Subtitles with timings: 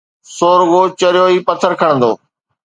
[0.35, 2.11] سو رڳو چريو ئي پٿر کڻندو.